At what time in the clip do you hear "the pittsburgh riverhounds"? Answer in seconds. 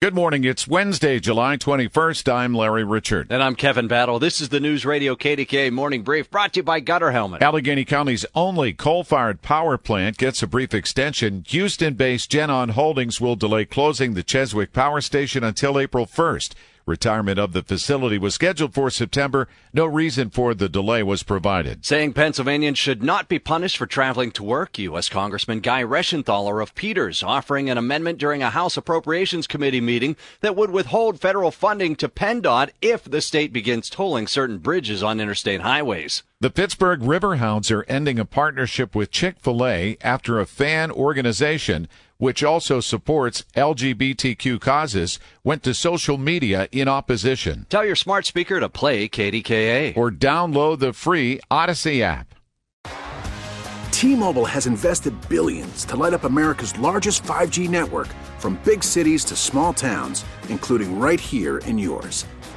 36.40-37.70